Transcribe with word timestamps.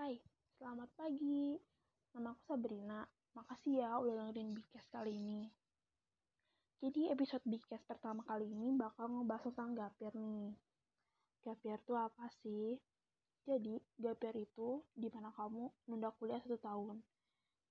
Hai, 0.00 0.16
selamat 0.56 0.96
pagi. 0.96 1.60
Nama 2.16 2.32
aku 2.32 2.40
Sabrina. 2.48 3.04
Makasih 3.36 3.84
ya 3.84 4.00
udah 4.00 4.32
dengerin 4.32 4.56
Bigcast 4.56 4.88
kali 4.88 5.12
ini. 5.12 5.44
Jadi 6.80 7.12
episode 7.12 7.44
Bigcast 7.44 7.84
pertama 7.84 8.24
kali 8.24 8.48
ini 8.48 8.72
bakal 8.72 9.12
ngebahas 9.12 9.52
tentang 9.52 9.76
gapir 9.76 10.08
nih. 10.16 10.56
Gapir 11.44 11.76
itu 11.84 11.92
apa 11.92 12.32
sih? 12.40 12.80
Jadi, 13.44 13.76
gapir 14.00 14.40
itu 14.40 14.80
di 14.96 15.12
mana 15.12 15.36
kamu 15.36 15.68
nunda 15.92 16.08
kuliah 16.16 16.40
satu 16.40 16.56
tahun. 16.56 17.04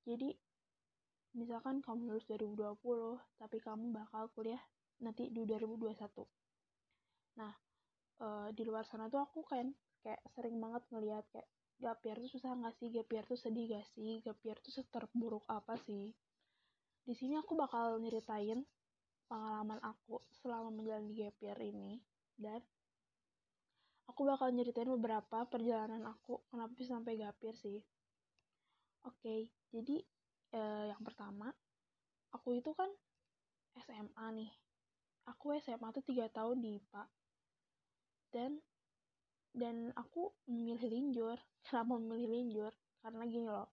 Jadi, 0.06 0.30
misalkan 1.34 1.82
kamu 1.82 2.14
lulus 2.14 2.30
2020, 2.30 2.78
tapi 3.42 3.58
kamu 3.58 3.90
bakal 3.90 4.30
kuliah 4.38 4.62
nanti 5.02 5.34
di 5.34 5.50
2021. 5.50 6.30
Nah, 7.42 7.58
uh, 8.22 8.54
di 8.54 8.62
luar 8.70 8.86
sana 8.86 9.10
tuh 9.10 9.18
aku 9.18 9.42
kan 9.50 9.74
kayak 10.06 10.22
sering 10.38 10.62
banget 10.62 10.86
ngeliat 10.94 11.26
kayak 11.34 11.50
gapir 11.80 12.20
tuh 12.20 12.32
susah 12.32 12.52
nggak 12.56 12.76
sih? 12.78 12.88
Gapir 12.92 13.24
tuh 13.26 13.40
sedih 13.40 13.66
gak 13.72 13.88
sih? 13.96 14.20
Gapir 14.22 14.60
tuh 14.60 14.72
seterburuk 14.76 15.48
apa 15.48 15.80
sih? 15.88 16.12
Di 17.08 17.14
sini 17.16 17.40
aku 17.40 17.56
bakal 17.56 17.98
nyeritain 17.98 18.62
pengalaman 19.26 19.80
aku 19.82 20.20
selama 20.44 20.70
menjalani 20.70 21.16
gapir 21.16 21.56
ini. 21.64 22.04
Dan 22.36 22.60
aku 24.12 24.28
bakal 24.28 24.52
nyeritain 24.52 24.90
beberapa 24.90 25.48
perjalanan 25.48 26.04
aku 26.06 26.44
kenapa 26.52 26.76
bisa 26.76 27.00
sampai 27.00 27.16
gapir 27.16 27.56
sih. 27.56 27.80
Oke 29.08 29.48
jadi 29.70 30.02
eh, 30.52 30.86
yang 30.92 31.02
pertama 31.06 31.54
aku 32.34 32.58
itu 32.58 32.74
kan 32.74 32.90
SMA 33.80 34.28
nih. 34.36 34.52
Aku 35.30 35.54
SMA 35.62 35.94
tuh 35.94 36.02
tiga 36.02 36.26
tahun 36.34 36.58
di 36.60 36.82
IPA 36.82 37.04
dan 38.34 38.52
dan 39.54 39.92
aku 39.98 40.34
memilih 40.50 40.86
linjur 40.88 41.38
kenapa 41.66 41.98
memilih 41.98 42.30
linjur? 42.30 42.72
Karena 43.00 43.24
gini 43.26 43.48
loh 43.48 43.70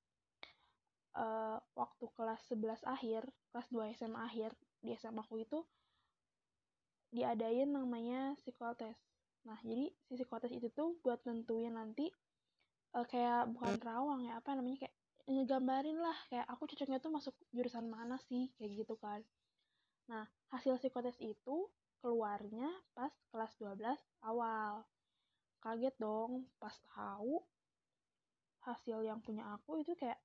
uh, 1.17 1.59
waktu 1.75 2.05
kelas 2.15 2.41
11 2.53 2.85
akhir 2.85 3.23
kelas 3.51 3.69
2 3.73 3.97
SMA 3.97 4.21
akhir 4.21 4.53
di 4.85 4.93
SMA 4.95 5.25
aku 5.25 5.41
itu 5.41 5.65
diadain 7.11 7.73
namanya 7.73 8.37
psikotes 8.45 9.01
nah 9.47 9.57
jadi 9.65 9.89
si 10.05 10.13
psikotes 10.19 10.53
itu 10.53 10.69
tuh 10.75 10.99
buat 11.01 11.23
nentuin 11.25 11.73
nanti 11.73 12.13
uh, 12.95 13.07
kayak 13.07 13.49
bukan 13.51 13.79
rawang 13.81 14.21
ya 14.27 14.39
apa 14.39 14.59
namanya 14.59 14.87
kayak 14.87 14.95
ngegambarin 15.27 15.99
lah 15.99 16.15
kayak 16.31 16.47
aku 16.47 16.71
cocoknya 16.71 17.03
tuh 17.03 17.11
masuk 17.11 17.35
jurusan 17.51 17.91
mana 17.91 18.15
sih 18.31 18.47
kayak 18.63 18.87
gitu 18.87 18.95
kan. 18.95 19.27
Nah 20.07 20.23
hasil 20.55 20.79
psikotes 20.79 21.19
itu 21.19 21.67
keluarnya 21.99 22.71
pas 22.95 23.11
kelas 23.35 23.59
12 23.59 23.83
awal 24.23 24.87
kaget 25.63 25.95
dong 25.99 26.47
pas 26.61 26.75
tahu 26.95 27.43
hasil 28.67 28.99
yang 29.07 29.23
punya 29.23 29.47
aku 29.55 29.79
itu 29.83 29.95
kayak 29.95 30.19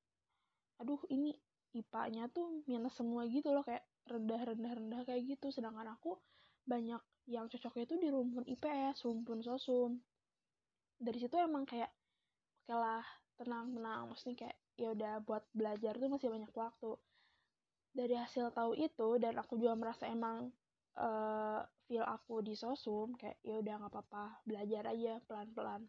aduh 0.81 0.97
ini 1.13 1.37
IPA-nya 1.71 2.27
tuh 2.33 2.65
minus 2.67 2.99
semua 2.99 3.23
gitu 3.29 3.53
loh 3.53 3.63
kayak 3.63 3.85
rendah 4.09 4.41
rendah 4.43 4.73
rendah 4.75 5.01
kayak 5.07 5.23
gitu. 5.23 5.53
Sedangkan 5.53 5.87
aku 5.93 6.19
banyak 6.67 6.99
yang 7.29 7.47
cocoknya 7.47 7.83
itu 7.87 7.95
di 8.01 8.07
rumpun 8.11 8.43
IPS 8.43 9.07
rumpun 9.07 9.39
sosum. 9.39 10.01
Dari 10.99 11.17
situ 11.21 11.37
emang 11.39 11.63
kayak 11.63 11.89
oke 12.67 12.75
lah 12.75 13.05
tenang 13.39 13.71
tenang. 13.71 14.01
Maksudnya 14.11 14.35
kayak 14.47 14.57
ya 14.75 14.87
udah 14.91 15.13
buat 15.23 15.43
belajar 15.55 15.95
tuh 15.95 16.09
masih 16.11 16.27
banyak 16.27 16.51
waktu. 16.51 16.91
Dari 17.91 18.15
hasil 18.19 18.51
tahu 18.51 18.75
itu 18.75 19.07
dan 19.19 19.39
aku 19.39 19.55
juga 19.55 19.75
merasa 19.79 20.07
emang 20.07 20.51
uh, 20.99 21.61
feel 21.87 22.03
aku 22.07 22.43
di 22.43 22.55
sosum 22.55 23.15
kayak 23.15 23.39
ya 23.43 23.59
udah 23.59 23.83
nggak 23.83 23.91
apa-apa 23.91 24.43
belajar 24.47 24.91
aja 24.91 25.19
pelan-pelan. 25.27 25.87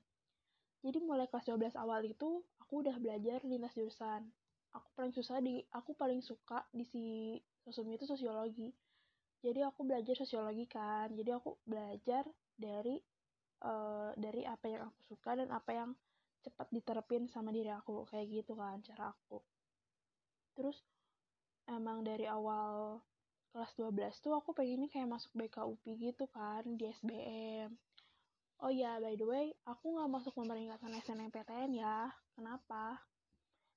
Jadi 0.82 0.98
mulai 0.98 1.30
kelas 1.30 1.46
12 1.46 1.78
awal 1.78 2.02
itu 2.02 2.42
aku 2.58 2.82
udah 2.82 2.98
belajar 2.98 3.38
lintas 3.46 3.74
jurusan. 3.78 4.26
Aku 4.74 4.88
paling 4.98 5.14
susah 5.14 5.38
di 5.38 5.62
aku 5.70 5.94
paling 5.94 6.18
suka 6.18 6.66
di 6.74 6.82
si 6.82 7.04
sosum 7.62 7.86
itu 7.94 8.02
sosiologi. 8.02 8.74
Jadi 9.42 9.62
aku 9.62 9.86
belajar 9.86 10.18
sosiologi 10.18 10.66
kan. 10.66 11.10
Jadi 11.14 11.30
aku 11.30 11.54
belajar 11.62 12.26
dari 12.58 12.98
uh, 13.62 14.10
dari 14.18 14.42
apa 14.42 14.66
yang 14.66 14.82
aku 14.90 15.00
suka 15.14 15.38
dan 15.38 15.54
apa 15.54 15.70
yang 15.70 15.90
cepat 16.42 16.66
diterapin 16.74 17.30
sama 17.30 17.54
diri 17.54 17.70
aku. 17.70 18.02
Kayak 18.10 18.42
gitu 18.42 18.58
kan 18.58 18.82
cara 18.82 19.14
aku. 19.14 19.38
Terus 20.58 20.82
emang 21.70 22.02
dari 22.02 22.26
awal 22.26 22.98
kelas 23.52 23.72
12 23.76 24.24
tuh 24.24 24.32
aku 24.32 24.56
pengennya 24.56 24.88
kayak 24.88 25.08
masuk 25.12 25.30
BKUP 25.36 25.84
gitu 26.00 26.24
kan 26.32 26.64
di 26.64 26.88
SBM 26.88 27.70
oh 28.62 28.70
ya 28.70 29.02
by 29.02 29.18
the 29.18 29.26
way 29.26 29.50
aku 29.66 29.98
nggak 29.98 30.10
masuk 30.10 30.32
pemeringkatan 30.38 30.94
SNMPTN 31.02 31.70
ya. 31.74 32.06
Kenapa? 32.38 33.02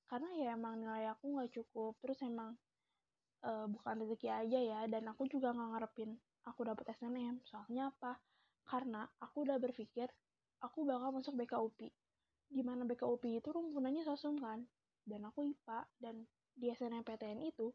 Karena 0.06 0.30
ya 0.38 0.54
emang 0.54 0.78
nilai 0.78 1.10
aku 1.10 1.34
nggak 1.34 1.50
cukup 1.58 1.98
terus 1.98 2.22
emang 2.22 2.54
uh, 3.42 3.66
bukan 3.66 4.06
rezeki 4.06 4.30
aja 4.30 4.58
ya 4.62 4.80
dan 4.86 5.10
aku 5.10 5.26
juga 5.26 5.50
nggak 5.50 5.68
ngarepin 5.74 6.14
aku 6.46 6.62
dapet 6.62 6.86
SNM 6.94 7.42
soalnya 7.42 7.90
apa? 7.90 8.22
Karena 8.62 9.02
aku 9.18 9.42
udah 9.42 9.58
berpikir 9.58 10.06
aku 10.62 10.86
bakal 10.86 11.10
masuk 11.10 11.34
BKUP 11.34 11.90
di 12.46 12.62
mana 12.62 12.86
BKUP 12.86 13.26
itu 13.26 13.50
rumpunannya 13.50 14.06
sosum 14.06 14.38
kan? 14.38 14.62
Dan 15.02 15.26
aku 15.26 15.42
IPA 15.50 15.80
dan 15.98 16.22
di 16.54 16.70
SNMPTN 16.70 17.42
itu 17.42 17.74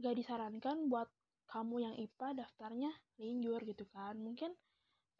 gak 0.00 0.16
disarankan 0.16 0.88
buat 0.88 1.08
kamu 1.50 1.76
yang 1.82 1.94
IPA 1.98 2.46
daftarnya 2.46 2.90
linjur 3.18 3.60
gitu 3.66 3.84
kan. 3.90 4.14
Mungkin 4.14 4.54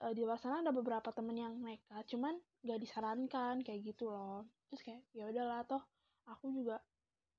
uh, 0.06 0.12
di 0.14 0.22
luar 0.22 0.38
sana 0.38 0.62
ada 0.62 0.70
beberapa 0.70 1.10
temen 1.10 1.34
yang 1.34 1.58
nekat 1.58 2.06
cuman 2.06 2.38
gak 2.62 2.78
disarankan 2.78 3.60
kayak 3.66 3.82
gitu 3.82 4.08
loh. 4.08 4.46
Terus 4.70 4.80
kayak 4.86 5.02
ya 5.10 5.26
udahlah 5.26 5.66
toh 5.66 5.82
aku 6.30 6.54
juga 6.54 6.78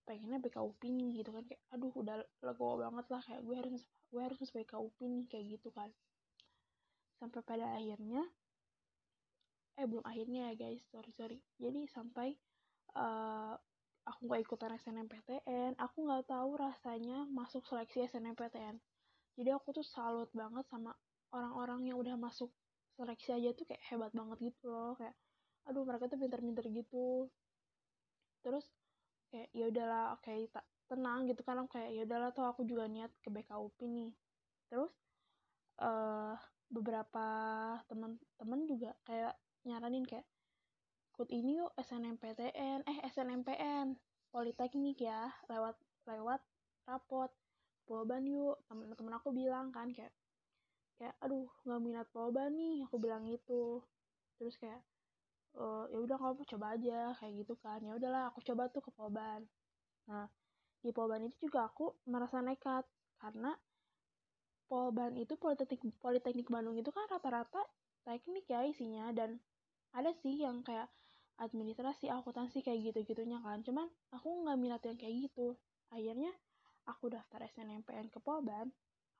pengennya 0.03 0.43
BKUP 0.43 0.81
nih 0.91 1.23
gitu 1.23 1.31
kan. 1.31 1.43
Kayak 1.47 1.61
aduh 1.71 1.93
udah 1.95 2.15
legowo 2.43 2.83
banget 2.83 3.05
lah 3.07 3.21
kayak 3.23 3.41
gue 3.47 3.55
harus 3.55 3.83
gue 4.11 4.21
harus 4.21 4.49
BKUP 4.51 4.97
nih 5.07 5.25
kayak 5.31 5.45
gitu 5.57 5.69
kan. 5.71 5.89
Sampai 7.15 7.39
pada 7.47 7.79
akhirnya 7.79 8.27
eh 9.79 9.87
belum 9.87 10.03
akhirnya 10.03 10.51
ya 10.51 10.67
guys 10.67 10.83
sorry 10.91 11.11
sorry. 11.15 11.39
Jadi 11.55 11.87
sampai 11.87 12.35
uh, 12.99 13.55
aku 14.07 14.29
gak 14.29 14.41
ikutan 14.43 14.73
SNMPTN 14.77 15.77
aku 15.77 15.97
nggak 16.09 16.29
tahu 16.29 16.57
rasanya 16.57 17.25
masuk 17.29 17.65
seleksi 17.69 18.09
SNMPTN 18.09 18.81
jadi 19.39 19.55
aku 19.55 19.71
tuh 19.71 19.85
salut 19.85 20.27
banget 20.35 20.67
sama 20.67 20.91
orang-orang 21.31 21.87
yang 21.87 21.97
udah 21.99 22.15
masuk 22.19 22.51
seleksi 22.99 23.31
aja 23.31 23.55
tuh 23.55 23.65
kayak 23.65 23.83
hebat 23.87 24.11
banget 24.11 24.37
gitu 24.51 24.67
loh. 24.67 24.93
Kayak 24.99 25.15
aduh 25.65 25.83
mereka 25.87 26.11
tuh 26.11 26.19
pinter-pinter 26.19 26.65
gitu. 26.67 27.31
Terus 28.43 28.65
kayak 29.31 29.49
ya 29.55 29.65
udahlah 29.71 30.19
oke 30.19 30.27
okay, 30.27 30.45
tak 30.51 30.65
tenang 30.91 31.25
gitu 31.31 31.41
kan. 31.47 31.63
Kayak 31.71 31.89
ya 31.95 32.01
udahlah 32.03 32.29
tuh 32.35 32.45
aku 32.45 32.61
juga 32.67 32.85
niat 32.91 33.11
ke 33.23 33.31
BKUP 33.31 33.79
nih. 33.87 34.11
Terus 34.67 34.91
uh, 35.79 36.35
beberapa 36.67 37.27
teman-teman 37.87 38.59
juga 38.67 38.91
kayak 39.07 39.35
nyaranin 39.63 40.03
kayak 40.03 40.27
ikut 41.21 41.37
ini 41.37 41.61
yuk 41.61 41.69
SNMPTN 41.77 42.81
eh 42.89 42.97
SNMPN 43.13 43.93
Politeknik 44.33 45.05
ya 45.05 45.29
lewat 45.53 45.77
lewat 46.09 46.41
rapot. 46.89 47.29
Polban 47.85 48.25
yuk. 48.25 48.57
Temen-temen 48.65 49.13
aku 49.13 49.29
bilang 49.29 49.69
kan 49.69 49.93
kayak 49.93 50.09
kayak 50.97 51.13
aduh 51.21 51.45
nggak 51.61 51.77
minat 51.77 52.07
polban 52.09 52.57
nih. 52.57 52.89
Aku 52.89 52.97
bilang 52.97 53.29
itu 53.29 53.85
terus 54.41 54.57
kayak 54.57 54.81
e, 55.53 55.93
ya 55.93 56.01
udah 56.01 56.17
kamu 56.17 56.41
coba 56.57 56.73
aja. 56.73 57.13
Kayak 57.21 57.45
gitu 57.45 57.53
kan. 57.61 57.85
Ya 57.85 57.93
udahlah 57.93 58.33
aku 58.33 58.41
coba 58.41 58.73
tuh 58.73 58.81
ke 58.81 58.89
polban 58.89 59.45
nah 60.09 60.25
di 60.81 60.89
polban 60.89 61.21
itu 61.21 61.37
juga 61.37 61.69
aku 61.69 62.01
merasa 62.09 62.41
nekat. 62.41 62.81
Karena 63.21 63.53
polban 64.65 65.13
itu 65.21 65.37
politeknik 65.37 66.01
politeknik 66.01 66.49
Bandung 66.49 66.81
itu 66.81 66.89
kan 66.89 67.05
rata-rata 67.13 67.61
teknik 68.09 68.49
ya 68.49 68.65
isinya. 68.65 69.13
Dan 69.13 69.37
ada 69.93 70.09
sih 70.17 70.41
yang 70.41 70.65
kayak 70.65 70.89
administrasi 71.41 72.13
akuntansi 72.13 72.61
kayak 72.61 72.93
gitu-gitunya 72.93 73.41
kan. 73.41 73.65
Cuman 73.65 73.89
aku 74.13 74.45
nggak 74.45 74.57
minat 74.61 74.81
yang 74.85 74.97
kayak 75.01 75.27
gitu. 75.27 75.57
Akhirnya 75.89 76.29
aku 76.85 77.09
daftar 77.09 77.41
SNMPN 77.49 78.13
ke 78.13 78.21
Polban 78.21 78.69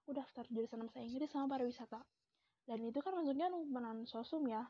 aku 0.02 0.18
daftar 0.18 0.44
jurusan 0.50 0.82
bahasa 0.82 1.00
Inggris 1.00 1.30
sama 1.30 1.46
pariwisata. 1.46 2.02
Dan 2.66 2.82
itu 2.84 3.00
kan 3.06 3.14
maksudnya 3.14 3.54
numpenan 3.54 4.10
sosum 4.10 4.50
ya. 4.50 4.66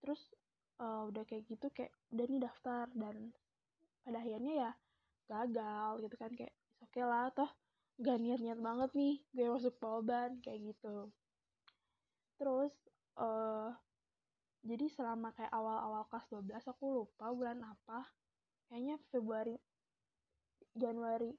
Terus 0.00 0.32
uh, 0.80 1.04
udah 1.08 1.24
kayak 1.28 1.44
gitu 1.46 1.68
kayak 1.70 1.92
udah 2.10 2.26
nih 2.26 2.40
daftar. 2.40 2.84
Dan 2.96 3.36
pada 4.02 4.24
akhirnya 4.24 4.52
ya 4.56 4.70
gagal 5.28 5.92
gitu 6.08 6.16
kan. 6.16 6.30
Kayak 6.32 6.54
oke 6.80 6.90
okay 6.90 7.04
lah 7.04 7.28
toh 7.36 7.50
gak 7.98 8.18
niat-niat 8.22 8.58
banget 8.62 8.90
nih 8.94 9.14
gue 9.34 9.46
masuk 9.52 9.74
Polban 9.76 10.40
kayak 10.40 10.72
gitu. 10.72 11.12
Terus 12.40 12.72
uh, 13.20 13.74
jadi 14.66 14.90
selama 14.90 15.30
kayak 15.34 15.54
awal-awal 15.54 16.02
kelas 16.10 16.26
12 16.34 16.72
aku 16.74 16.84
lupa 17.04 17.30
bulan 17.30 17.62
apa. 17.62 18.10
Kayaknya 18.68 18.96
Februari 19.14 19.56
Januari 20.74 21.32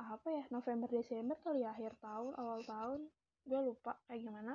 apa 0.00 0.28
ya 0.32 0.44
November 0.48 0.88
Desember 0.88 1.36
kali 1.44 1.64
ya 1.64 1.72
akhir 1.72 1.96
tahun 2.00 2.32
awal 2.36 2.60
tahun. 2.64 3.00
Gue 3.48 3.60
lupa 3.64 3.96
kayak 4.08 4.20
gimana. 4.20 4.54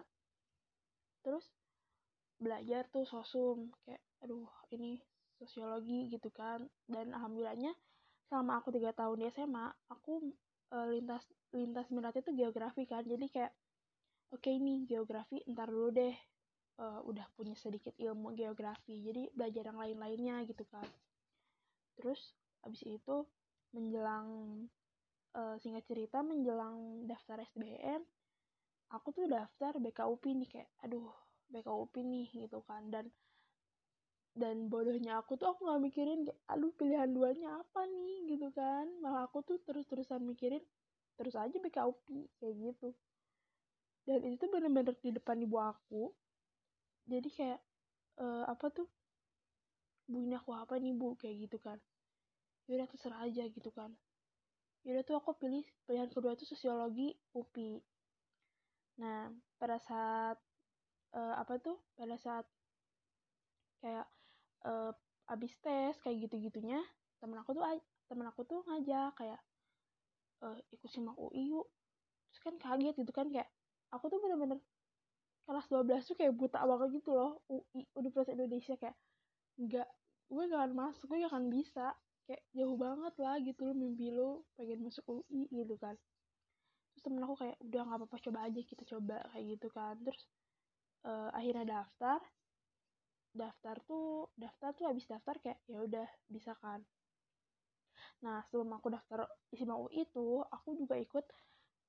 Terus 1.25 1.45
belajar 2.37 2.85
tuh 2.93 3.07
sosum 3.07 3.71
kayak 3.85 4.01
aduh 4.21 4.45
ini 4.69 5.01
sosiologi 5.41 6.13
gitu 6.13 6.29
kan. 6.29 6.69
Dan 6.85 7.17
alhamdulillahnya 7.17 7.73
selama 8.29 8.61
aku 8.61 8.73
tiga 8.73 8.93
tahun 8.93 9.25
di 9.25 9.29
SMA 9.33 9.65
aku 9.89 10.33
uh, 10.73 10.87
lintas 10.89 11.25
lintas 11.49 11.89
minatnya 11.89 12.21
tuh 12.21 12.37
geografi 12.37 12.85
kan. 12.85 13.01
Jadi 13.01 13.25
kayak 13.33 13.53
oke 14.29 14.41
okay, 14.41 14.61
nih 14.61 14.85
geografi 14.85 15.41
ntar 15.49 15.69
dulu 15.69 15.89
deh 15.89 16.13
uh, 16.79 17.01
udah 17.05 17.25
punya 17.35 17.53
sedikit 17.57 17.93
ilmu 17.97 18.35
geografi 18.35 19.01
jadi 19.03 19.29
belajar 19.31 19.71
yang 19.71 19.79
lain-lainnya 19.79 20.35
gitu 20.47 20.63
kan 20.69 20.85
terus 21.95 22.35
abis 22.63 22.83
itu 22.83 23.25
menjelang 23.71 24.27
uh, 25.35 25.55
singkat 25.59 25.83
cerita 25.87 26.23
menjelang 26.23 27.07
daftar 27.07 27.43
SBM 27.53 28.03
aku 28.93 29.11
tuh 29.15 29.25
daftar 29.25 29.75
BKUP 29.81 30.23
nih 30.29 30.49
kayak 30.49 30.69
aduh 30.85 31.09
BKUP 31.49 31.93
nih 32.01 32.27
gitu 32.33 32.61
kan. 32.65 32.89
Dan 32.89 33.09
dan 34.35 34.67
bodohnya 34.67 35.23
aku 35.23 35.39
tuh 35.39 35.55
aku 35.55 35.63
nggak 35.63 35.81
mikirin 35.87 36.27
kayak 36.27 36.39
aduh 36.51 36.71
pilihan 36.75 37.09
duanya 37.11 37.49
apa 37.63 37.87
nih? 37.87 38.35
gitu 38.35 38.47
kan. 38.51 38.85
Malah 38.99 39.29
aku 39.29 39.41
tuh 39.45 39.57
terus-terusan 39.63 40.21
mikirin 40.25 40.61
terus 41.15 41.35
aja 41.37 41.55
BKUP 41.55 42.05
kayak 42.41 42.55
gitu. 42.59 42.89
Dan 44.05 44.21
itu 44.27 44.37
tuh 44.37 44.49
bener-bener 44.51 44.93
di 45.01 45.11
depan 45.15 45.39
ibu 45.41 45.57
aku 45.57 46.13
jadi 47.05 47.29
kayak 47.29 47.59
uh, 48.17 48.43
apa 48.49 48.67
tuh? 48.73 48.89
Bu 50.05 50.21
ini 50.21 50.37
aku 50.37 50.53
apa 50.53 50.77
nih 50.77 50.93
bu? 50.93 51.13
Kayak 51.17 51.49
gitu 51.49 51.57
kan. 51.61 51.77
Yaudah 52.65 52.89
terserah 52.89 53.21
aja 53.25 53.45
gitu 53.45 53.69
kan. 53.69 53.93
Yaudah 54.85 55.05
tuh 55.05 55.17
aku 55.17 55.37
pilih 55.37 55.65
pilihan 55.85 56.09
kedua 56.13 56.37
tuh 56.37 56.45
sosiologi 56.45 57.13
UPI 57.33 57.81
nah 58.95 59.27
pada 59.59 59.75
saat 59.75 60.37
uh, 61.11 61.35
apa 61.35 61.59
tuh? 61.59 61.77
Pada 61.99 62.15
saat 62.15 62.45
kayak 63.83 64.07
uh, 64.65 64.93
abis 65.29 65.53
tes 65.59 65.97
kayak 65.99 66.29
gitu-gitunya 66.29 66.79
temen 67.19 67.35
aku 67.41 67.57
tuh 67.57 67.65
temen 68.05 68.25
aku 68.29 68.45
tuh 68.45 68.61
ngajak 68.69 69.11
kayak 69.17 69.41
uh, 70.45 70.57
ikut 70.73 70.89
simak 70.89 71.17
UI 71.17 71.53
yuk. 71.53 71.67
Terus 72.31 72.41
kan 72.41 72.55
kaget 72.61 72.95
gitu 72.97 73.11
kan 73.11 73.27
kayak 73.29 73.49
aku 73.91 74.09
tuh 74.09 74.21
bener-bener 74.21 74.61
kelas 75.45 75.65
12 75.69 76.09
tuh 76.09 76.15
kayak 76.17 76.33
buta 76.33 76.59
banget 76.65 77.01
gitu 77.01 77.13
loh 77.13 77.39
UI 77.47 77.85
Universitas 77.97 78.33
Indonesia. 78.33 78.75
Kayak 78.81 78.97
nggak 79.55 79.89
gue 80.25 80.43
gak 80.49 80.59
akan 80.59 80.73
masuk 80.73 81.05
gue 81.13 81.17
gak 81.21 81.31
akan 81.31 81.45
bisa. 81.53 81.87
Kayak 82.25 82.43
jauh 82.57 82.77
banget 82.77 83.13
lah 83.21 83.35
gitu 83.37 83.61
loh 83.69 83.75
mimpi 83.77 84.09
lo 84.09 84.49
pengen 84.57 84.81
masuk 84.81 85.05
UI 85.05 85.45
gitu 85.53 85.77
kan. 85.77 85.93
Terus 86.93 87.01
temen 87.05 87.21
aku 87.21 87.35
kayak 87.37 87.57
udah 87.61 87.81
nggak 87.85 87.99
apa-apa 88.01 88.17
coba 88.25 88.39
aja 88.49 88.61
kita 88.65 88.83
coba 88.97 89.17
kayak 89.31 89.45
gitu 89.57 89.67
kan. 89.69 89.95
Terus 90.01 90.21
uh, 91.05 91.29
akhirnya 91.31 91.65
daftar. 91.81 92.19
Daftar 93.35 93.75
tuh 93.83 94.31
daftar 94.39 94.71
tuh 94.73 94.85
habis 94.89 95.05
daftar 95.05 95.35
kayak 95.37 95.59
ya 95.69 95.77
udah 95.85 96.07
bisa 96.31 96.57
kan. 96.57 96.81
Nah 98.25 98.41
sebelum 98.47 98.73
aku 98.73 98.89
daftar 98.89 99.29
ISIMA 99.53 99.75
UI 99.77 100.07
itu 100.09 100.41
aku 100.49 100.73
juga 100.73 100.95
ikut 100.97 101.25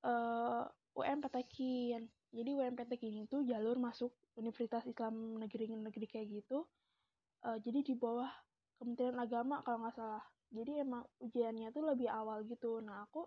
uh, 0.05 0.67
UMPTKIN 0.96 2.08
jadi 2.32 2.50
UMPTKIN 2.56 3.28
itu 3.28 3.44
jalur 3.44 3.76
masuk 3.76 4.10
Universitas 4.40 4.82
Islam 4.88 5.38
negeri-negeri 5.38 6.06
kayak 6.08 6.28
gitu 6.43 6.64
uh, 7.44 7.58
jadi 7.60 7.84
di 7.84 7.94
bawah 7.94 8.28
Kementerian 8.76 9.16
Agama 9.16 9.64
kalau 9.64 9.84
nggak 9.84 9.96
salah. 9.96 10.25
Jadi 10.52 10.84
emang 10.84 11.02
ujiannya 11.19 11.72
tuh 11.72 11.82
lebih 11.84 12.12
awal 12.12 12.44
gitu. 12.44 12.78
Nah 12.84 13.08
aku 13.08 13.25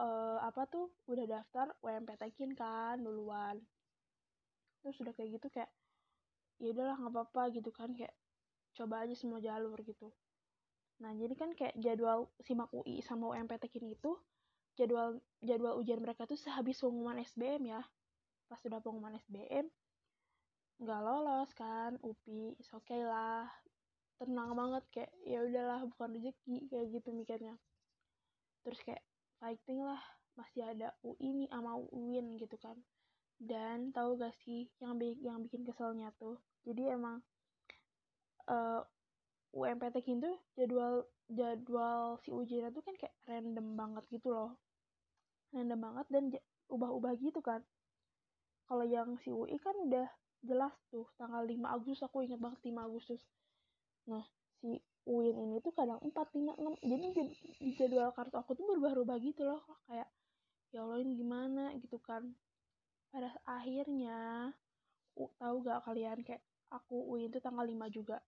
uh, 0.00 0.40
apa 0.40 0.64
tuh 0.66 0.88
udah 1.04 1.24
daftar 1.28 1.68
UMPTKIN 1.84 2.56
kan 2.56 2.96
duluan. 2.98 3.60
Terus 4.80 4.96
udah 5.04 5.12
kayak 5.12 5.38
gitu 5.38 5.46
kayak 5.52 5.70
ya 6.58 6.74
udahlah 6.74 6.96
nggak 6.98 7.12
apa-apa 7.14 7.42
gitu 7.54 7.70
kan 7.70 7.94
kayak 7.94 8.10
coba 8.74 9.04
aja 9.04 9.14
semua 9.14 9.38
jalur 9.38 9.78
gitu. 9.84 10.10
Nah 11.04 11.14
jadi 11.14 11.34
kan 11.36 11.52
kayak 11.54 11.76
jadwal 11.78 12.32
simak 12.42 12.72
UI 12.72 13.04
sama 13.04 13.36
UMPTK 13.36 13.78
ini 13.78 13.94
itu 13.94 14.16
jadwal 14.78 15.18
jadwal 15.42 15.74
ujian 15.82 15.98
mereka 15.98 16.22
tuh 16.24 16.38
sehabis 16.38 16.78
pengumuman 16.78 17.18
SBM 17.26 17.62
ya. 17.66 17.82
Pas 18.46 18.62
sudah 18.62 18.78
pengumuman 18.78 19.18
SBM 19.26 19.66
nggak 20.78 21.00
lolos 21.02 21.50
kan 21.58 21.98
UPI 22.06 22.54
oke 22.70 22.86
okay 22.86 23.02
lah. 23.02 23.50
Tenang 24.22 24.54
banget 24.54 24.84
kayak 24.94 25.12
ya 25.26 25.42
udahlah 25.42 25.82
bukan 25.90 26.14
rezeki 26.14 26.70
kayak 26.70 26.86
gitu 26.94 27.10
mikirnya. 27.10 27.58
Terus 28.62 28.78
kayak 28.86 29.02
fighting 29.42 29.82
lah 29.82 29.98
masih 30.38 30.62
ada 30.62 30.94
UI 31.02 31.34
nih 31.34 31.48
sama 31.50 31.74
UIN 31.90 32.38
gitu 32.38 32.54
kan. 32.62 32.78
Dan 33.38 33.90
tahu 33.90 34.18
gak 34.18 34.34
sih 34.42 34.70
yang 34.78 34.98
yang 35.22 35.42
bikin 35.42 35.66
keselnya 35.66 36.10
tuh? 36.18 36.38
Jadi 36.66 36.90
emang 36.90 37.22
uh, 38.50 38.82
UMPT 39.54 40.02
itu 40.06 40.30
jadwal 40.54 41.06
jadwal 41.30 42.18
si 42.22 42.30
ujian 42.30 42.70
itu 42.70 42.80
kan 42.82 42.94
kayak 42.98 43.14
random 43.26 43.76
banget 43.76 44.04
gitu 44.10 44.32
loh 44.32 44.56
random 45.52 45.80
banget 45.80 46.06
dan 46.12 46.24
ubah-ubah 46.68 47.16
gitu 47.20 47.40
kan. 47.40 47.64
Kalau 48.68 48.84
yang 48.84 49.16
si 49.24 49.32
UI 49.32 49.56
kan 49.56 49.72
udah 49.76 50.08
jelas 50.44 50.74
tuh 50.92 51.08
tanggal 51.16 51.42
5 51.42 51.56
Agustus 51.66 52.04
aku 52.04 52.22
ingat 52.22 52.38
banget 52.38 52.60
5 52.68 52.86
Agustus. 52.88 53.22
Nah 54.06 54.22
si 54.60 54.78
UIN 55.08 55.40
ini 55.40 55.56
tuh 55.64 55.72
kadang 55.72 55.96
4, 56.04 56.12
5, 56.12 56.60
6 56.60 56.84
jadi 56.84 57.06
di 57.64 57.70
jadwal 57.72 58.12
kartu 58.12 58.36
aku 58.36 58.52
tuh 58.52 58.68
berubah-ubah 58.68 59.16
gitu 59.24 59.48
loh 59.48 59.64
kayak 59.88 60.04
ya 60.68 60.84
Allah 60.84 61.00
ini 61.00 61.16
gimana? 61.16 61.72
gitu 61.80 61.96
kan. 61.96 62.36
Pada 63.08 63.32
akhirnya 63.48 64.52
tahu 65.16 65.56
gak 65.64 65.80
kalian 65.88 66.20
kayak 66.20 66.44
aku 66.68 67.08
UI 67.08 67.32
itu 67.32 67.40
tanggal 67.40 67.64
5 67.64 67.88
juga. 67.88 68.20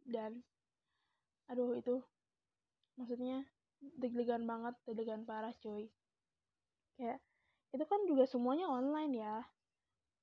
Dan 0.00 0.40
aduh 1.44 1.76
itu 1.76 2.00
maksudnya 2.96 3.44
deg-degan 4.00 4.48
banget 4.48 4.72
deg-degan 4.88 5.28
parah 5.28 5.52
cuy 5.60 5.92
kayak 6.96 7.18
itu 7.74 7.84
kan 7.86 8.00
juga 8.06 8.24
semuanya 8.26 8.70
online 8.70 9.12
ya. 9.18 9.36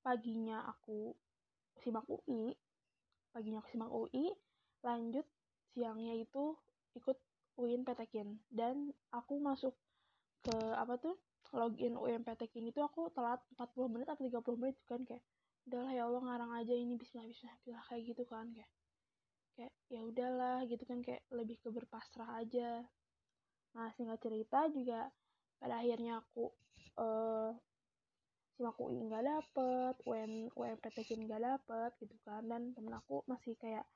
Paginya 0.02 0.66
aku 0.66 1.14
simak 1.80 2.06
UI 2.06 2.54
paginya 3.32 3.64
aku 3.64 3.68
simak 3.72 3.90
UI 3.90 4.28
lanjut 4.84 5.24
siangnya 5.72 6.14
itu 6.20 6.52
ikut 6.92 7.16
UIN 7.56 7.82
PTKIN 7.84 8.36
dan 8.52 8.92
aku 9.08 9.40
masuk 9.40 9.72
ke 10.44 10.52
apa 10.76 11.00
tuh 11.00 11.16
login 11.52 11.96
UMPTK 11.96 12.60
ini 12.60 12.72
tuh 12.72 12.84
aku 12.84 13.12
telat 13.12 13.40
40 13.56 13.92
menit 13.92 14.08
atau 14.08 14.24
30 14.24 14.60
menit 14.60 14.76
kan 14.88 15.00
kayak 15.04 15.20
udahlah 15.68 15.92
ya 15.92 16.02
Allah 16.08 16.22
ngarang 16.24 16.52
aja 16.58 16.74
ini 16.74 16.96
bismillah 16.96 17.28
bismillah, 17.28 17.56
bismillah 17.60 17.84
kayak 17.88 18.02
gitu 18.08 18.22
kan 18.24 18.46
kayak 18.56 18.70
kayak 19.52 19.72
ya 19.92 20.00
udahlah 20.00 20.58
gitu 20.64 20.84
kan 20.88 20.98
kayak 21.04 21.22
lebih 21.28 21.60
ke 21.60 21.68
berpasrah 21.68 22.40
aja. 22.40 22.80
Nah 23.76 23.88
singkat 23.92 24.18
cerita 24.24 24.68
juga 24.72 25.12
pada 25.62 25.78
akhirnya 25.78 26.18
aku 26.18 26.50
uh, 26.98 27.54
simak 28.58 28.74
UI 28.82 28.98
nggak 29.06 29.22
dapet 29.22 29.94
UN 30.02 30.50
UMPTK 30.58 31.22
nggak 31.22 31.42
dapet 31.46 31.90
gitu 32.02 32.18
kan. 32.26 32.42
Dan 32.50 32.74
temen 32.74 32.90
aku 32.98 33.22
masih 33.30 33.54
kayak 33.62 33.86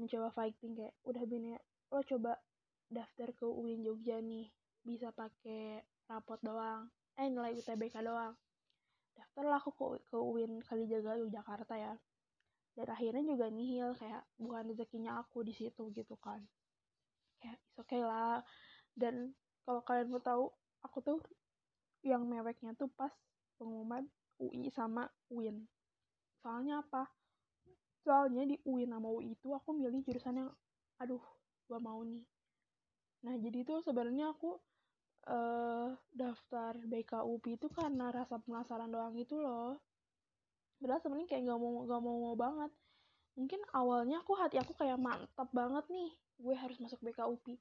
mencoba 0.00 0.32
fighting 0.32 0.72
kayak 0.72 0.96
udah 1.04 1.22
bini 1.28 1.52
lo 1.92 2.00
coba 2.00 2.40
daftar 2.88 3.28
ke 3.36 3.44
UIN 3.44 3.84
Jogja 3.84 4.24
nih 4.24 4.48
bisa 4.80 5.12
pakai 5.12 5.84
rapot 6.08 6.40
doang 6.40 6.88
eh 7.20 7.28
nilai 7.28 7.52
UTBK 7.60 8.00
doang. 8.00 8.32
Daftarlah 9.12 9.60
aku 9.60 9.70
ke, 9.76 9.84
ke 10.08 10.16
UIN 10.16 10.64
Kalijaga 10.64 11.20
Yogyakarta 11.20 11.76
ya. 11.76 11.94
Dan 12.72 12.88
akhirnya 12.88 13.36
juga 13.36 13.52
nihil 13.52 13.92
kayak 14.00 14.24
bukan 14.40 14.72
rezekinya 14.72 15.20
aku 15.20 15.44
di 15.44 15.52
situ 15.52 15.92
gitu 15.92 16.16
kan. 16.16 16.40
Kayak 17.36 17.60
oke 17.76 17.84
okay 17.84 18.00
lah. 18.00 18.40
Dan 18.96 19.36
kalau 19.68 19.84
kalian 19.84 20.08
mau 20.08 20.24
tahu 20.24 20.48
aku 20.82 20.98
tuh 21.02 21.18
yang 22.02 22.26
meweknya 22.26 22.74
tuh 22.74 22.90
pas 22.92 23.12
pengumuman 23.58 24.02
UI 24.42 24.70
sama 24.74 25.06
UIN 25.30 25.66
soalnya 26.42 26.82
apa? 26.82 27.06
Soalnya 28.02 28.42
di 28.42 28.58
UIN 28.66 28.90
sama 28.90 29.08
UI 29.14 29.38
itu 29.38 29.54
aku 29.54 29.70
milih 29.78 30.02
jurusan 30.02 30.42
yang 30.42 30.50
aduh 30.98 31.22
gua 31.70 31.78
mau 31.78 32.02
nih. 32.02 32.26
Nah 33.22 33.38
jadi 33.38 33.62
tuh 33.62 33.78
sebenarnya 33.86 34.34
aku 34.34 34.58
uh, 35.30 35.94
daftar 36.10 36.74
BKUP 36.82 37.44
itu 37.46 37.70
karena 37.70 38.10
rasa 38.10 38.42
penasaran 38.42 38.90
doang 38.90 39.14
gitu 39.14 39.38
loh. 39.38 39.78
Padahal 40.82 40.98
sebenarnya 40.98 41.30
kayak 41.30 41.46
gak 41.46 41.60
mau 41.62 41.86
gak 41.86 42.02
mau 42.02 42.16
mau 42.18 42.34
banget. 42.34 42.74
Mungkin 43.38 43.62
awalnya 43.70 44.20
aku 44.26 44.34
hati 44.34 44.58
aku 44.58 44.74
kayak 44.74 44.98
mantap 44.98 45.46
banget 45.54 45.86
nih 45.88 46.10
gue 46.42 46.54
harus 46.58 46.76
masuk 46.82 46.98
BKUP 47.06 47.54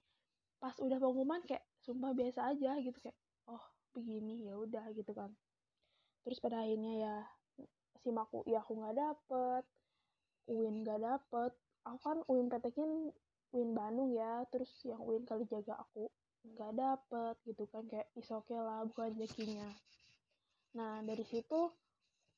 pas 0.61 0.77
udah 0.77 1.01
pengumuman 1.01 1.41
kayak 1.49 1.65
sumpah 1.81 2.13
biasa 2.13 2.53
aja 2.53 2.77
gitu 2.77 3.01
kayak 3.01 3.17
oh 3.49 3.65
begini 3.97 4.45
ya 4.45 4.53
udah 4.61 4.85
gitu 4.93 5.09
kan. 5.17 5.33
Terus 6.21 6.37
pada 6.37 6.61
akhirnya 6.61 6.93
ya 7.01 7.15
simak 8.05 8.29
UI 8.29 8.53
aku 8.53 8.77
nggak 8.77 8.93
dapet 8.93 9.63
UIN 10.45 10.85
nggak 10.85 11.01
dapet. 11.01 11.51
Aku 11.81 11.97
kan 11.97 12.21
UIN 12.29 12.47
PTKin 12.53 13.09
UIN 13.57 13.71
Bandung 13.73 14.13
ya 14.13 14.45
terus 14.53 14.69
yang 14.85 15.01
UIN 15.01 15.25
kali 15.25 15.49
jaga 15.49 15.81
aku 15.81 16.07
nggak 16.41 16.73
dapet 16.77 17.35
gitu 17.45 17.65
kan 17.69 17.83
kayak 17.89 18.07
is 18.13 18.29
okay 18.29 18.57
lah 18.57 18.85
bukan 18.85 19.17
rezekinya. 19.17 19.65
Nah 20.77 21.01
dari 21.01 21.25
situ 21.25 21.73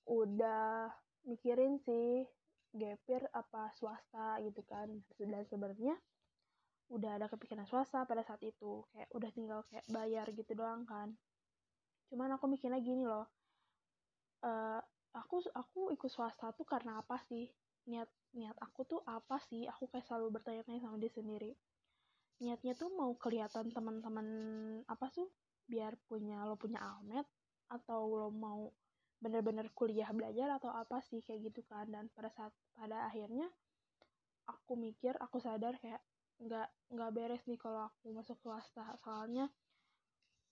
udah 0.08 0.92
mikirin 1.27 1.80
sih 1.84 2.24
gapir 2.72 3.27
apa 3.36 3.72
swasta 3.75 4.39
gitu 4.42 4.63
kan. 4.63 4.89
Dan 5.20 5.44
sebenarnya 5.48 5.96
udah 6.92 7.22
ada 7.22 7.28
kepikiran 7.32 7.68
swasta 7.70 8.04
pada 8.04 8.25
saat 8.25 8.42
itu. 8.44 8.84
Kayak 8.92 9.10
udah 9.16 9.30
tinggal 9.32 9.60
kayak 9.70 9.86
bayar 9.88 10.28
gitu 10.34 10.52
doang 10.58 10.84
kan. 10.84 11.16
Cuman 12.12 12.36
aku 12.36 12.46
mikirnya 12.52 12.82
gini 12.84 13.08
loh. 13.08 13.30
Uh, 14.44 14.82
aku 15.16 15.40
aku 15.56 15.94
ikut 15.96 16.12
swasta 16.12 16.52
tuh 16.52 16.68
karena 16.68 17.00
apa 17.00 17.22
sih? 17.30 17.48
Niat 17.88 18.10
niat 18.36 18.58
aku 18.60 18.84
tuh 18.84 19.02
apa 19.08 19.40
sih? 19.48 19.66
Aku 19.70 19.88
kayak 19.88 20.06
selalu 20.10 20.42
bertanya-tanya 20.42 20.84
sama 20.84 21.00
diri 21.00 21.13
sendiri. 21.13 21.52
Niatnya 22.44 22.74
tuh 22.75 22.92
mau 22.92 23.13
kelihatan 23.16 23.72
teman-teman 23.72 24.28
apa 24.90 25.08
sih? 25.13 25.25
Biar 25.70 25.96
punya 26.10 26.44
lo 26.44 26.60
punya 26.60 26.84
almet 26.84 27.24
atau 27.72 28.12
lo 28.12 28.30
mau 28.30 28.68
bener-bener 29.24 29.72
kuliah 29.72 30.12
belajar 30.12 30.60
atau 30.60 30.70
apa 30.74 31.00
sih? 31.02 31.24
Kayak 31.24 31.54
gitu 31.54 31.62
kan. 31.66 31.88
Dan 31.88 32.12
pada 32.12 32.28
saat 32.34 32.52
pada 32.75 33.08
akhirnya 33.08 33.48
aku 34.50 34.75
mikir 34.75 35.16
aku 35.24 35.40
sadar 35.40 35.80
kayak 35.80 36.04
nggak 36.44 36.68
nggak 36.94 37.12
beres 37.16 37.44
nih 37.48 37.60
kalau 37.60 37.88
aku 37.88 38.12
masuk 38.12 38.38
swasta. 38.44 38.84
Soalnya 39.02 39.48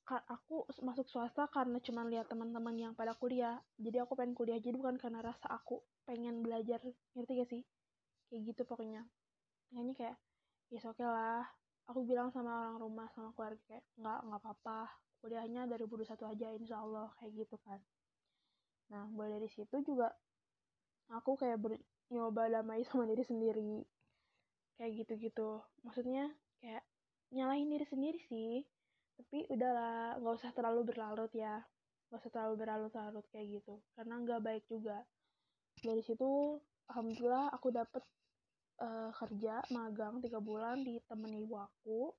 aku 0.08 0.68
masuk 0.84 1.08
swasta 1.08 1.48
karena 1.48 1.78
cuman 1.80 2.12
lihat 2.12 2.28
teman-teman 2.32 2.76
yang 2.76 2.94
pada 2.96 3.16
kuliah. 3.16 3.60
Jadi 3.78 3.98
aku 4.02 4.16
pengen 4.18 4.34
kuliah 4.36 4.60
jadi 4.60 4.76
bukan 4.76 4.98
karena 4.98 5.20
rasa 5.24 5.48
aku 5.52 5.84
pengen 6.08 6.42
belajar. 6.42 6.82
Ngerti 7.16 7.32
gak 7.38 7.50
sih? 7.52 7.64
Kayak 8.32 8.42
gitu 8.56 8.62
pokoknya. 8.68 9.04
Kayaknya 9.72 9.94
kayak 9.96 10.16
ya 10.72 10.80
yes, 10.80 10.86
oke 10.88 11.00
okay 11.00 11.08
lah. 11.08 11.46
Aku 11.92 12.08
bilang 12.08 12.32
sama 12.32 12.72
orang 12.72 12.78
rumah 12.80 13.08
sama 13.12 13.36
keluarga 13.36 13.60
kayak 13.68 13.84
nggak 14.00 14.20
nggak 14.28 14.42
apa-apa. 14.42 14.80
Kuliahnya 15.22 15.68
dari 15.68 15.86
2021 15.86 16.32
aja 16.34 16.48
insya 16.56 16.78
Allah. 16.80 17.08
Kayak 17.20 17.32
gitu 17.46 17.56
kan. 17.62 17.80
Nah 18.92 19.08
mulai 19.12 19.40
dari 19.40 19.48
situ 19.52 19.80
juga 19.84 20.12
aku 21.12 21.36
kayak 21.36 21.60
ber, 21.60 21.76
nyoba 22.12 22.48
damai 22.52 22.84
sama 22.88 23.08
diri 23.08 23.24
sendiri 23.24 23.84
kayak 24.78 25.04
gitu-gitu. 25.04 25.62
Maksudnya 25.84 26.32
kayak 26.62 26.84
nyalahin 27.32 27.72
diri 27.72 27.86
sendiri 27.88 28.20
sih. 28.28 28.64
Tapi 29.18 29.48
udahlah 29.54 30.18
nggak 30.20 30.36
usah 30.40 30.52
terlalu 30.54 30.94
berlarut 30.94 31.32
ya. 31.34 31.64
Nggak 32.10 32.20
usah 32.22 32.32
terlalu 32.32 32.54
berlarut-larut 32.60 33.26
kayak 33.32 33.62
gitu. 33.62 33.80
Karena 33.96 34.14
nggak 34.22 34.42
baik 34.44 34.64
juga. 34.68 35.04
Dari 35.82 36.04
situ 36.04 36.60
alhamdulillah 36.92 37.54
aku 37.56 37.72
dapet 37.72 38.04
uh, 38.84 39.10
kerja 39.16 39.64
magang 39.72 40.20
tiga 40.20 40.44
bulan 40.44 40.84
di 40.84 41.00
temen 41.08 41.32
ibu 41.38 41.56
aku. 41.56 42.12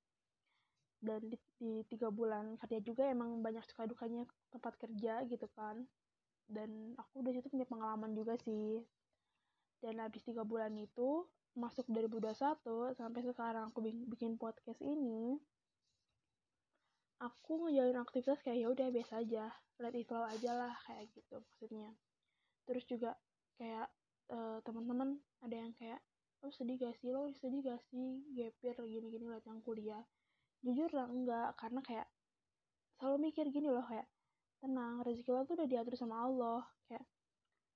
Dan 1.02 1.26
di, 1.26 1.37
di 1.59 1.82
tiga 1.90 2.14
bulan 2.14 2.54
kerja 2.62 2.78
juga 2.78 3.11
emang 3.11 3.42
banyak 3.42 3.66
suka 3.66 3.90
dukanya 3.90 4.23
tempat 4.54 4.78
kerja 4.78 5.26
gitu 5.26 5.50
kan. 5.52 5.82
Dan 6.47 6.94
aku 6.94 7.26
udah 7.26 7.32
situ 7.35 7.50
punya 7.50 7.66
pengalaman 7.66 8.14
juga 8.14 8.38
sih. 8.47 8.78
Dan 9.82 9.99
habis 9.99 10.23
tiga 10.23 10.47
bulan 10.47 10.78
itu 10.78 11.26
masuk 11.52 11.85
dari 11.92 12.09
2021 12.09 12.97
sampai 12.97 13.21
sekarang 13.28 13.68
aku 13.68 13.85
bikin 14.09 14.40
podcast 14.40 14.80
ini 14.80 15.37
aku 17.23 17.68
ngejalin 17.68 18.02
aktivitas 18.02 18.42
kayak 18.42 18.59
ya 18.64 18.68
udah 18.73 18.88
biasa 18.90 19.23
aja 19.23 19.47
let 19.78 19.94
it 19.94 20.06
flow 20.06 20.26
aja 20.26 20.50
lah 20.54 20.75
kayak 20.87 21.11
gitu 21.14 21.38
maksudnya. 21.42 21.90
Terus 22.66 22.85
juga 22.87 23.18
kayak 23.59 23.90
uh, 24.30 24.59
teman-teman 24.62 25.18
ada 25.42 25.56
yang 25.59 25.75
kayak 25.75 26.02
lo 26.42 26.50
oh, 26.50 26.52
sedih 26.54 26.78
gak 26.78 26.94
sih 26.99 27.11
lo? 27.14 27.30
Sedih 27.38 27.62
gak 27.62 27.82
sih? 27.90 28.26
Gapir 28.35 28.75
gini-gini 28.87 29.26
liat 29.30 29.47
yang 29.47 29.62
kuliah. 29.62 30.02
Jujur 30.62 30.90
lah 30.94 31.11
enggak 31.11 31.59
karena 31.59 31.82
kayak 31.82 32.09
selalu 32.99 33.30
mikir 33.30 33.50
gini 33.50 33.66
loh 33.66 33.82
kayak 33.82 34.06
tenang 34.62 35.02
rezeki 35.02 35.30
lo 35.35 35.42
tuh 35.42 35.59
udah 35.59 35.66
diatur 35.66 35.99
sama 35.99 36.23
Allah 36.23 36.62
kayak 36.87 37.02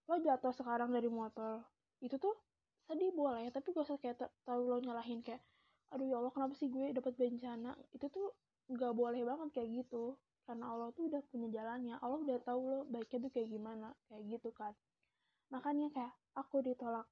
lo 0.07 0.23
jatuh 0.23 0.55
sekarang 0.55 0.95
dari 0.95 1.11
motor 1.11 1.67
itu 1.99 2.15
tuh 2.15 2.46
sedih 2.87 3.11
boleh 3.11 3.51
tapi 3.51 3.75
gak 3.75 3.87
usah 3.87 3.99
kayak 3.99 4.23
tahu 4.47 4.71
lo 4.71 4.79
nyalahin 4.79 5.21
kayak 5.21 5.43
aduh 5.95 6.07
ya 6.07 6.17
Allah 6.19 6.33
kenapa 6.35 6.55
sih 6.59 6.67
gue 6.67 6.91
dapat 6.91 7.15
bencana? 7.15 7.73
Itu 7.95 8.11
tuh 8.11 8.35
nggak 8.67 8.93
boleh 8.95 9.23
banget 9.23 9.49
kayak 9.55 9.69
gitu. 9.85 10.19
Karena 10.47 10.71
Allah 10.71 10.91
tuh 10.95 11.11
udah 11.11 11.23
punya 11.31 11.49
jalannya. 11.51 11.99
Allah 12.03 12.19
udah 12.23 12.39
tahu 12.43 12.61
lo 12.71 12.79
baiknya 12.87 13.19
tuh 13.27 13.31
kayak 13.35 13.49
gimana 13.51 13.89
kayak 14.11 14.23
gitu 14.31 14.51
kan. 14.55 14.75
Makanya 15.51 15.91
kayak 15.95 16.15
aku 16.35 16.63
ditolak 16.63 17.07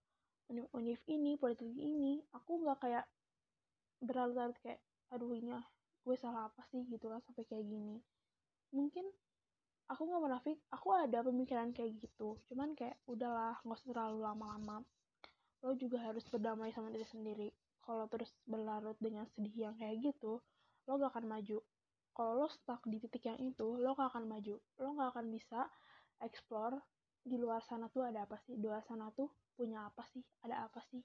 univ 0.50 1.00
ini 1.08 1.40
politik 1.40 1.72
ini 1.72 2.20
aku 2.36 2.60
nggak 2.60 2.78
kayak 2.84 3.04
berlarut-larut 4.04 4.58
kayak 4.60 4.82
aduh 5.08 5.32
ini 5.32 5.54
gue 6.02 6.16
salah 6.18 6.50
apa 6.50 6.62
sih? 6.70 6.82
Gitu 6.86 7.06
lah 7.06 7.22
sampai 7.22 7.46
kayak 7.46 7.66
gini. 7.66 8.02
Mungkin 8.74 9.06
aku 9.86 10.02
nggak 10.02 10.22
menafik 10.22 10.58
aku 10.74 10.94
ada 10.94 11.22
pemikiran 11.22 11.70
kayak 11.70 11.94
gitu. 12.02 12.42
Cuman 12.50 12.74
kayak 12.74 12.98
udahlah 13.06 13.58
nggak 13.62 13.78
usah 13.78 13.90
terlalu 13.94 14.18
lama-lama 14.22 14.82
lo 15.64 15.72
juga 15.80 15.96
harus 16.04 16.22
berdamai 16.28 16.70
sama 16.76 16.92
diri 16.92 17.08
sendiri. 17.08 17.48
Kalau 17.80 18.04
terus 18.12 18.28
berlarut 18.44 18.96
dengan 19.00 19.24
sedih 19.32 19.72
yang 19.72 19.74
kayak 19.80 20.12
gitu 20.12 20.44
lo 20.84 20.92
gak 21.00 21.16
akan 21.16 21.24
maju. 21.24 21.58
Kalau 22.12 22.32
lo 22.44 22.46
stuck 22.52 22.84
di 22.84 23.00
titik 23.00 23.24
yang 23.24 23.40
itu 23.40 23.64
lo 23.80 23.96
gak 23.96 24.12
akan 24.12 24.28
maju. 24.28 24.60
Lo 24.76 24.88
gak 24.92 25.16
akan 25.16 25.26
bisa 25.32 25.64
explore 26.20 26.76
di 27.24 27.40
luar 27.40 27.64
sana 27.64 27.88
tuh 27.88 28.04
ada 28.04 28.28
apa 28.28 28.36
sih? 28.44 28.60
Di 28.60 28.68
luar 28.68 28.84
sana 28.84 29.08
tuh 29.16 29.32
punya 29.56 29.88
apa 29.88 30.04
sih? 30.12 30.20
Ada 30.44 30.68
apa 30.68 30.84
sih? 30.92 31.00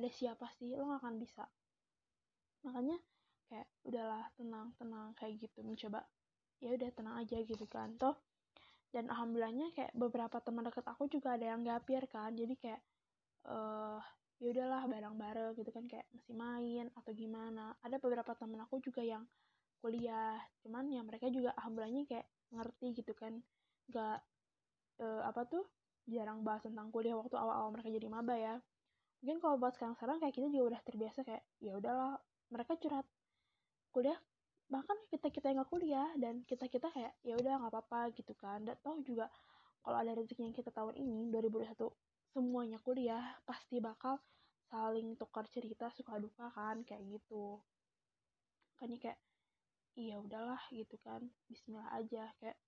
Ada 0.00 0.08
siapa 0.08 0.48
sih? 0.56 0.72
Lo 0.72 0.88
gak 0.88 1.04
akan 1.04 1.20
bisa. 1.20 1.44
Makanya 2.64 2.96
kayak 3.52 3.68
udahlah 3.84 4.24
tenang 4.40 4.72
tenang 4.80 5.12
kayak 5.20 5.44
gitu. 5.44 5.60
Mencoba 5.60 6.00
ya 6.64 6.72
udah 6.72 6.90
tenang 6.96 7.16
aja 7.20 7.36
gitu 7.44 7.68
kan. 7.68 8.00
Toh 8.00 8.16
dan 8.90 9.06
alhamdulillahnya 9.06 9.70
kayak 9.76 9.92
beberapa 9.94 10.42
teman 10.42 10.66
dekat 10.66 10.82
aku 10.88 11.06
juga 11.06 11.38
ada 11.38 11.52
yang 11.54 11.62
gapir 11.62 12.02
kan. 12.10 12.34
Jadi 12.34 12.58
kayak 12.58 12.80
uh, 13.48 14.00
ya 14.40 14.48
udahlah 14.56 14.88
bareng-bareng 14.88 15.52
gitu 15.60 15.68
kan 15.68 15.84
kayak 15.84 16.08
masih 16.16 16.32
main 16.32 16.88
atau 16.96 17.12
gimana. 17.12 17.76
Ada 17.84 18.00
beberapa 18.00 18.32
teman 18.36 18.64
aku 18.64 18.80
juga 18.80 19.04
yang 19.04 19.28
kuliah 19.80 20.36
cuman 20.60 20.92
yang 20.92 21.08
mereka 21.08 21.32
juga 21.32 21.56
alhamdulillahnya 21.56 22.04
kayak 22.08 22.26
ngerti 22.52 23.04
gitu 23.04 23.12
kan. 23.12 23.44
Gak 23.92 24.18
uh, 25.00 25.22
apa 25.28 25.44
tuh 25.48 25.64
jarang 26.08 26.40
bahas 26.40 26.64
tentang 26.64 26.88
kuliah 26.88 27.14
waktu 27.16 27.36
awal-awal 27.36 27.72
mereka 27.72 27.92
jadi 27.92 28.08
maba 28.08 28.36
ya. 28.36 28.56
Mungkin 29.20 29.38
kalau 29.44 29.60
buat 29.60 29.76
sekarang-sekarang 29.76 30.16
kayak 30.24 30.34
kita 30.34 30.48
juga 30.48 30.64
udah 30.76 30.80
terbiasa 30.88 31.20
kayak 31.24 31.44
ya 31.60 31.76
udahlah 31.76 32.16
mereka 32.48 32.80
curhat 32.80 33.04
kuliah. 33.92 34.16
Bahkan 34.72 34.96
kita 35.12 35.28
kita 35.28 35.52
yang 35.52 35.60
nggak 35.60 35.70
kuliah 35.70 36.08
dan 36.16 36.34
kita 36.48 36.64
kita 36.72 36.88
kayak 36.88 37.12
ya 37.20 37.36
udah 37.36 37.60
nggak 37.60 37.72
apa-apa 37.76 38.16
gitu 38.16 38.32
kan. 38.40 38.64
Dan 38.64 38.80
tahu 38.80 39.04
juga 39.04 39.28
kalau 39.84 39.96
ada 40.00 40.16
rezeki 40.16 40.48
yang 40.48 40.56
kita 40.56 40.72
tahun 40.72 40.96
ini 40.96 41.28
2021 41.28 41.76
semuanya 42.30 42.78
kuliah 42.82 43.38
pasti 43.42 43.82
bakal 43.82 44.18
saling 44.70 45.18
tukar 45.18 45.46
cerita 45.50 45.90
suka 45.94 46.18
duka 46.22 46.46
kan 46.54 46.82
kayak 46.86 47.02
gitu. 47.10 47.58
Makanya 48.74 48.98
kayak 49.02 49.18
iya 49.98 50.16
udahlah 50.18 50.62
gitu 50.70 50.94
kan. 51.02 51.26
Bismillah 51.50 51.90
aja. 51.94 52.30
Kayak 52.38 52.58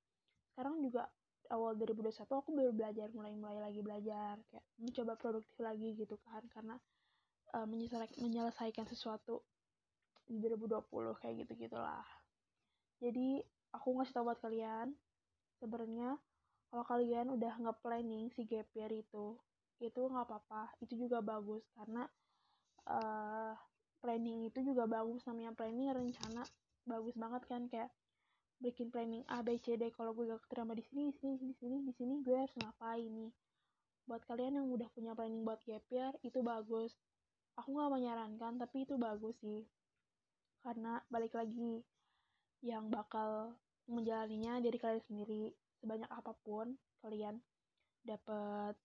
sekarang 0.52 0.82
juga 0.82 1.08
awal 1.52 1.76
2021 1.76 2.28
aku 2.28 2.50
baru 2.54 2.72
belajar 2.72 3.08
mulai 3.12 3.36
mulai 3.36 3.58
lagi 3.60 3.84
belajar 3.84 4.40
kayak 4.48 4.64
mencoba 4.80 5.12
produktif 5.20 5.56
lagi 5.60 5.92
gitu 5.96 6.16
kan 6.24 6.40
karena 6.48 6.76
uh, 7.56 7.68
menyelesaikan 8.20 8.88
sesuatu 8.88 9.44
di 10.24 10.40
2020 10.40 10.86
kayak 11.20 11.34
gitu 11.44 11.52
gitulah 11.68 12.06
jadi 13.02 13.44
aku 13.74 14.00
ngasih 14.00 14.14
tau 14.16 14.24
buat 14.24 14.40
kalian 14.40 14.96
sebenarnya 15.60 16.16
kalau 16.72 16.84
kalian 16.88 17.26
udah 17.36 17.52
nggak 17.60 17.78
planning 17.84 18.32
si 18.32 18.48
gap 18.48 18.68
year 18.72 18.88
itu 18.88 19.36
itu 19.82 20.00
nggak 20.06 20.26
apa-apa. 20.30 20.70
Itu 20.78 20.94
juga 20.94 21.18
bagus 21.18 21.66
karena 21.74 22.06
uh, 22.86 23.52
planning 23.98 24.46
itu 24.46 24.62
juga 24.62 24.86
bagus. 24.86 25.26
Namanya 25.26 25.52
planning 25.58 25.90
rencana 25.90 26.46
bagus 26.86 27.14
banget 27.18 27.42
kan 27.50 27.66
kayak 27.66 27.90
bikin 28.62 28.94
planning 28.94 29.26
A 29.26 29.42
B 29.42 29.58
C 29.58 29.74
D. 29.74 29.90
Kalau 29.90 30.14
gue 30.14 30.30
gak 30.30 30.46
keterima 30.46 30.78
di 30.78 30.86
sini 30.86 31.10
di 31.10 31.18
sini 31.18 31.34
di 31.42 31.54
sini 31.58 31.76
di 31.82 31.92
sini 31.98 32.14
gue 32.22 32.36
harus 32.38 32.54
ngapain 32.62 33.10
nih? 33.10 33.30
Buat 34.06 34.22
kalian 34.26 34.62
yang 34.62 34.66
udah 34.70 34.88
punya 34.94 35.12
planning 35.18 35.42
buat 35.42 35.58
gap 35.66 35.82
year 35.90 36.14
itu 36.22 36.38
bagus. 36.42 36.94
Aku 37.58 37.74
nggak 37.74 37.90
menyarankan 37.90 38.62
tapi 38.62 38.86
itu 38.86 38.94
bagus 38.94 39.34
sih. 39.42 39.66
Karena 40.62 41.02
balik 41.10 41.34
lagi 41.34 41.82
yang 42.62 42.86
bakal 42.86 43.58
menjalaninya 43.90 44.62
dari 44.62 44.78
kalian 44.78 45.02
sendiri. 45.10 45.50
Sebanyak 45.82 46.06
apa 46.06 46.30
pun 46.46 46.78
kalian 47.02 47.42
dapat 48.06 48.78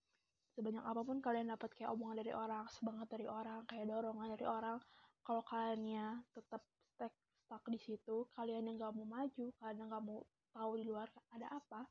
sebanyak 0.58 0.82
apa 0.82 1.06
pun 1.06 1.22
kalian 1.22 1.54
dapat 1.54 1.70
kayak 1.78 1.94
omongan 1.94 2.18
dari 2.18 2.34
orang 2.34 2.66
semangat 2.74 3.06
dari 3.14 3.30
orang 3.30 3.62
kayak 3.70 3.86
dorongan 3.86 4.34
dari 4.34 4.42
orang. 4.42 4.82
Kalau 5.22 5.46
kaliannya 5.46 6.26
tetap 6.34 6.66
stuck 6.82 7.14
stuck 7.46 7.62
di 7.70 7.78
situ 7.78 8.26
kalian 8.34 8.66
yang 8.66 8.74
gak 8.82 8.90
mau 8.98 9.06
maju 9.06 9.54
kalian 9.62 9.86
yang 9.86 9.88
gak 9.94 10.02
mau 10.02 10.26
tahu 10.50 10.82
di 10.82 10.84
luar 10.90 11.06
ada 11.30 11.46
apa 11.54 11.86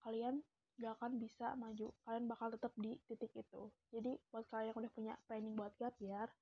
kalian 0.00 0.40
gak 0.80 0.96
akan 0.96 1.20
bisa 1.20 1.52
maju. 1.60 1.92
Kalian 2.08 2.24
bakal 2.24 2.48
tetap 2.48 2.72
di 2.80 2.96
titik 3.04 3.36
itu. 3.36 3.68
Jadi 3.92 4.16
buat 4.32 4.48
kalian 4.48 4.72
yang 4.72 4.80
udah 4.80 4.92
punya 4.96 5.14
planning 5.28 5.52
buat 5.52 5.76
gap 5.76 5.92
year 6.00 6.32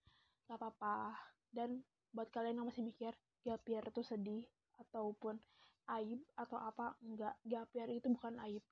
gak 0.47 0.63
apa-apa. 0.63 1.19
Dan 1.51 1.83
buat 2.15 2.31
kalian 2.31 2.63
yang 2.63 2.71
masih 2.71 2.87
mikir 2.87 3.11
gap 3.43 3.67
year 3.67 3.83
itu 3.83 4.07
sedih 4.07 4.47
ataupun 4.79 5.43
aib 5.91 6.23
atau 6.39 6.55
apa 6.55 6.95
enggak 7.03 7.35
gap 7.43 7.67
year 7.75 7.91
itu 7.91 8.07
bukan 8.15 8.39
aib. 8.47 8.63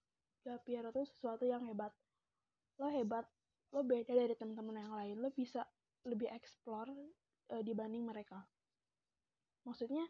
Gap 0.47 0.63
year 0.71 0.87
itu 0.87 1.03
sesuatu 1.03 1.43
yang 1.43 1.67
hebat 1.67 1.91
lo 2.77 2.89
hebat 2.93 3.25
lo 3.75 3.83
beda 3.83 4.13
dari 4.13 4.35
teman-teman 4.37 4.77
yang 4.81 4.95
lain 4.95 5.17
lo 5.21 5.29
bisa 5.33 5.65
lebih 6.07 6.31
explore 6.31 6.93
uh, 7.51 7.63
dibanding 7.63 8.07
mereka. 8.07 8.47
Maksudnya 9.67 10.07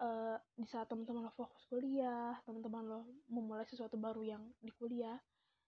uh, 0.00 0.36
di 0.56 0.64
saat 0.64 0.88
teman-teman 0.88 1.28
lo 1.28 1.32
fokus 1.36 1.68
kuliah 1.68 2.34
teman-teman 2.48 2.84
lo 2.88 3.00
memulai 3.28 3.68
sesuatu 3.68 4.00
baru 4.00 4.24
yang 4.24 4.42
di 4.58 4.72
kuliah 4.72 5.20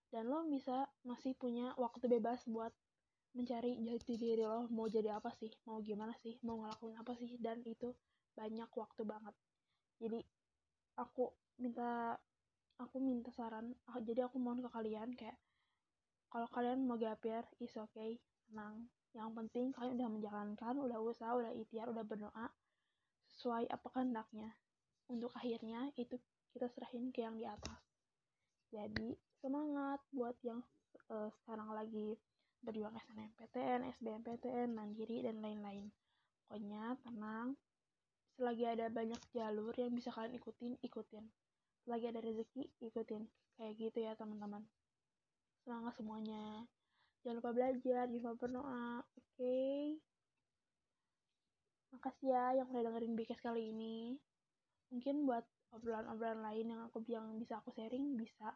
dan 0.08 0.30
lo 0.30 0.46
bisa 0.48 0.88
masih 1.04 1.36
punya 1.36 1.74
waktu 1.76 2.06
bebas 2.06 2.46
buat 2.48 2.72
mencari 3.34 3.74
jati 3.82 4.14
diri 4.14 4.46
lo 4.46 4.70
mau 4.70 4.86
jadi 4.86 5.18
apa 5.18 5.34
sih 5.34 5.50
mau 5.66 5.82
gimana 5.82 6.14
sih 6.22 6.38
mau 6.46 6.62
ngelakuin 6.62 6.94
apa 6.94 7.12
sih 7.18 7.34
dan 7.42 7.60
itu 7.66 7.92
banyak 8.34 8.70
waktu 8.70 9.02
banget. 9.02 9.34
Jadi 9.98 10.20
aku 10.98 11.30
minta 11.58 12.18
aku 12.78 12.98
minta 12.98 13.30
saran 13.30 13.70
jadi 14.02 14.26
aku 14.26 14.38
mohon 14.38 14.62
ke 14.62 14.70
kalian 14.70 15.14
kayak 15.14 15.38
kalau 16.34 16.50
kalian 16.50 16.82
mau 16.82 16.98
gap 16.98 17.22
year 17.22 17.46
is 17.62 17.78
okay 17.78 18.18
tenang 18.50 18.90
yang 19.14 19.30
penting 19.30 19.70
kalian 19.70 19.94
udah 20.02 20.10
menjalankan 20.10 20.74
udah 20.82 20.98
usaha 20.98 21.30
udah 21.30 21.54
ikhtiar 21.54 21.86
udah 21.86 22.02
berdoa 22.02 22.50
sesuai 23.30 23.70
apa 23.70 23.86
kehendaknya 23.94 24.50
untuk 25.06 25.30
akhirnya 25.38 25.94
itu 25.94 26.18
kita 26.50 26.66
serahin 26.66 27.14
ke 27.14 27.22
yang 27.22 27.38
di 27.38 27.46
atas 27.46 27.78
jadi 28.74 29.14
semangat 29.38 30.02
buat 30.10 30.34
yang 30.42 30.58
uh, 31.14 31.30
sekarang 31.30 31.70
lagi 31.70 32.18
berjuang 32.64 32.96
SNMPTN, 32.96 33.92
SBMPTN, 34.00 34.72
Mandiri, 34.72 35.20
dan 35.20 35.44
lain-lain. 35.44 35.92
Pokoknya 36.48 36.96
tenang, 37.04 37.54
selagi 38.34 38.64
ada 38.64 38.88
banyak 38.88 39.20
jalur 39.36 39.76
yang 39.76 39.92
bisa 39.92 40.08
kalian 40.10 40.40
ikutin, 40.40 40.80
ikutin. 40.80 41.24
Selagi 41.84 42.08
ada 42.08 42.20
rezeki, 42.24 42.72
ikutin. 42.80 43.28
Kayak 43.54 43.72
gitu 43.78 43.98
ya 44.00 44.12
teman-teman. 44.16 44.64
Semangat 45.64 45.96
semuanya. 45.96 46.68
Jangan 47.24 47.40
lupa 47.40 47.50
belajar, 47.56 48.04
jangan 48.04 48.20
lupa 48.20 48.36
berdoa. 48.36 49.00
Oke? 49.16 49.32
Okay? 49.32 49.80
Makasih 51.96 52.28
ya 52.36 52.44
yang 52.60 52.68
udah 52.68 52.84
dengerin 52.84 53.16
BKS 53.16 53.40
kali 53.40 53.72
ini. 53.72 54.20
Mungkin 54.92 55.24
buat 55.24 55.48
obrolan-obrolan 55.72 56.44
lain 56.44 56.68
yang 56.68 56.80
aku 56.84 57.00
yang 57.08 57.40
bisa 57.40 57.64
aku 57.64 57.72
sharing 57.72 58.14
bisa 58.14 58.52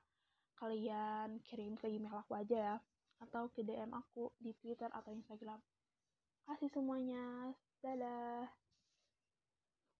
kalian 0.60 1.40
kirim 1.48 1.80
ke 1.80 1.88
email 1.88 2.20
aku 2.20 2.36
aja 2.36 2.76
ya 2.76 2.76
atau 3.24 3.50
ke 3.50 3.64
DM 3.64 3.90
aku 3.90 4.30
di 4.36 4.52
Twitter 4.60 4.92
atau 4.92 5.10
Instagram. 5.10 5.58
Kasih 6.44 6.68
semuanya. 6.68 7.56
Dadah. 7.80 8.67